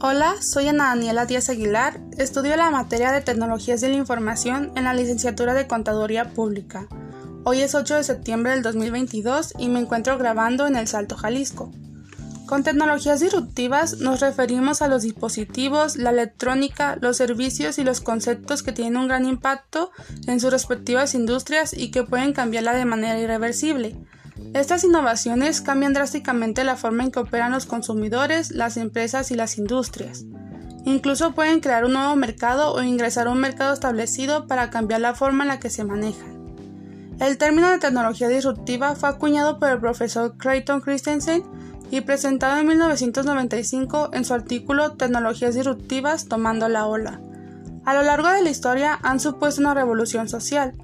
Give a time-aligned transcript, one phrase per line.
[0.00, 4.84] Hola, soy Ana Daniela Díaz Aguilar, estudio la materia de Tecnologías de la Información en
[4.84, 6.86] la licenciatura de Contaduría Pública.
[7.42, 11.72] Hoy es 8 de septiembre del 2022 y me encuentro grabando en El Salto, Jalisco.
[12.46, 18.62] Con tecnologías disruptivas nos referimos a los dispositivos, la electrónica, los servicios y los conceptos
[18.62, 19.90] que tienen un gran impacto
[20.28, 23.96] en sus respectivas industrias y que pueden cambiarla de manera irreversible.
[24.54, 29.58] Estas innovaciones cambian drásticamente la forma en que operan los consumidores, las empresas y las
[29.58, 30.24] industrias.
[30.84, 35.14] Incluso pueden crear un nuevo mercado o ingresar a un mercado establecido para cambiar la
[35.14, 36.38] forma en la que se manejan.
[37.20, 41.42] El término de tecnología disruptiva fue acuñado por el profesor Clayton Christensen
[41.90, 47.20] y presentado en 1995 en su artículo Tecnologías disruptivas tomando la ola.
[47.84, 50.74] A lo largo de la historia han supuesto una revolución social,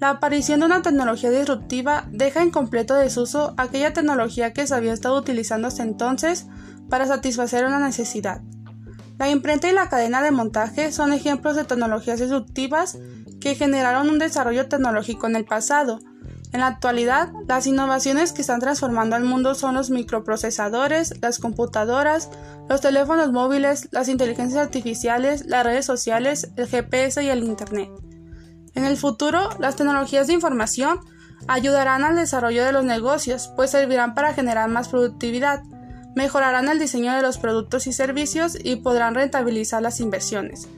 [0.00, 4.92] la aparición de una tecnología disruptiva deja en completo desuso aquella tecnología que se había
[4.92, 6.46] estado utilizando hasta entonces
[6.90, 8.42] para satisfacer una necesidad.
[9.18, 12.98] La imprenta y la cadena de montaje son ejemplos de tecnologías disruptivas
[13.40, 16.00] que generaron un desarrollo tecnológico en el pasado.
[16.52, 22.30] En la actualidad, las innovaciones que están transformando al mundo son los microprocesadores, las computadoras,
[22.68, 27.90] los teléfonos móviles, las inteligencias artificiales, las redes sociales, el GPS y el Internet.
[28.74, 31.00] En el futuro, las tecnologías de información
[31.46, 35.62] ayudarán al desarrollo de los negocios, pues servirán para generar más productividad,
[36.14, 40.68] mejorarán el diseño de los productos y servicios y podrán rentabilizar las inversiones.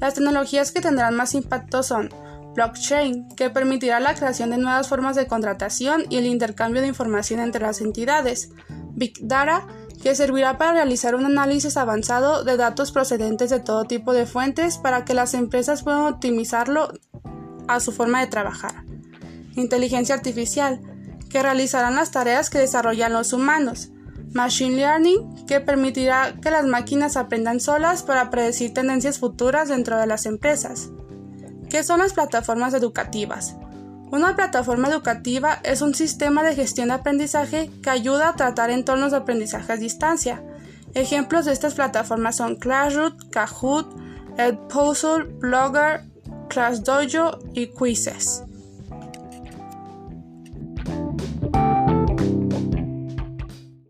[0.00, 2.10] Las tecnologías que tendrán más impacto son
[2.54, 7.40] blockchain, que permitirá la creación de nuevas formas de contratación y el intercambio de información
[7.40, 8.50] entre las entidades,
[8.94, 9.66] Big Data,
[10.02, 14.78] que servirá para realizar un análisis avanzado de datos procedentes de todo tipo de fuentes
[14.78, 16.92] para que las empresas puedan optimizarlo
[17.68, 18.84] a su forma de trabajar.
[19.54, 20.80] Inteligencia artificial,
[21.28, 23.90] que realizarán las tareas que desarrollan los humanos.
[24.32, 30.06] Machine Learning, que permitirá que las máquinas aprendan solas para predecir tendencias futuras dentro de
[30.06, 30.90] las empresas.
[31.70, 33.56] ¿Qué son las plataformas educativas?
[34.10, 39.10] Una plataforma educativa es un sistema de gestión de aprendizaje que ayuda a tratar entornos
[39.10, 40.44] de aprendizaje a distancia.
[40.94, 43.96] Ejemplos de estas plataformas son Classroom, Kahoot,
[44.38, 46.04] Edpuzzle, Blogger,
[46.56, 48.42] Class Dojo y Quizzes.